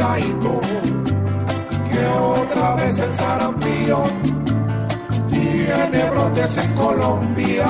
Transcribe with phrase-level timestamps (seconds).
[0.00, 0.60] Cuidadito.
[1.90, 4.02] Que otra vez el sarampión
[5.30, 7.66] tiene brotes en Colombia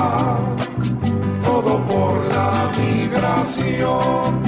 [1.43, 4.41] todo por la migración.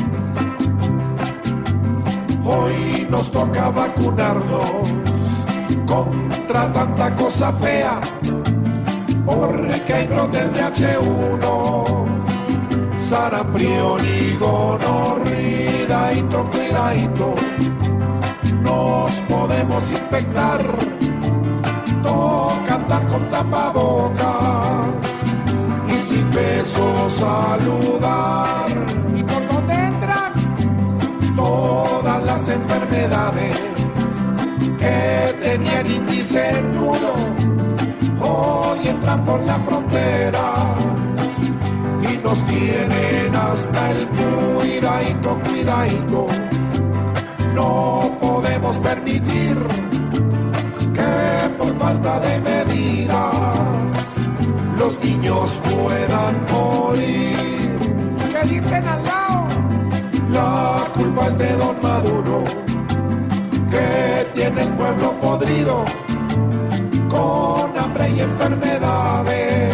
[2.45, 4.93] Hoy nos toca vacunarnos
[5.85, 7.99] contra tanta cosa fea,
[9.25, 12.05] porque hay brotes de H1,
[12.97, 14.37] sarampión y
[19.33, 20.61] podemos infectar,
[22.03, 25.03] toca andar con tapabocas
[26.03, 28.65] sin beso saludar.
[29.15, 30.33] ¿Y por dónde entran?
[31.35, 33.63] Todas las enfermedades
[34.77, 37.13] que tenían índice nulo,
[38.21, 40.53] hoy entran por la frontera
[42.01, 46.27] y nos tienen hasta el cuidadito, cuidadito.
[47.55, 47.92] No
[48.73, 49.57] podemos permitir
[50.93, 54.29] que por falta de medidas
[54.77, 57.77] los niños puedan morir.
[58.31, 59.47] ¿Qué dicen al lado?
[60.31, 62.43] La culpa es de Don Maduro,
[63.69, 65.83] que tiene el pueblo podrido
[67.09, 69.73] con hambre y enfermedades.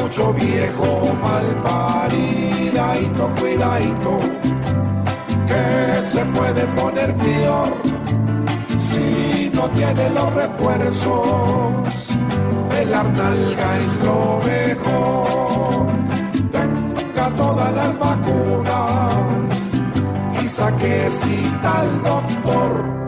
[0.00, 4.18] Mucho viejo mal paridadito, cuidadito,
[6.02, 7.72] se puede poner peor
[8.78, 12.02] si no tiene los refuerzos
[12.82, 15.86] el arnalga es lo mejor.
[16.50, 19.82] Tenga todas las vacunas
[20.42, 23.01] y saque cita al doctor